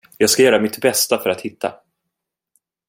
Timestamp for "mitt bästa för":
0.59-1.29